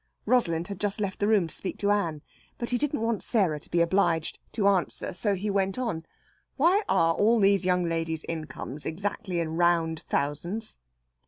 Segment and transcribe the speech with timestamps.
[0.25, 2.23] Rosalind had just left the room to speak to Ann.
[2.57, 6.03] But he didn't want Sarah to be obliged to answer, so he went on:
[6.57, 10.77] "Why are all these young ladies' incomes exactly in round thousands?"